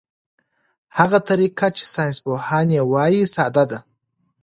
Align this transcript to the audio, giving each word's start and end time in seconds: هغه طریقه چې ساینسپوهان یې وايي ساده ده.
هغه 0.97 1.19
طریقه 1.29 1.67
چې 1.77 1.83
ساینسپوهان 1.93 2.67
یې 2.75 2.81
وايي 2.91 3.23
ساده 3.35 3.63
ده. 3.71 3.79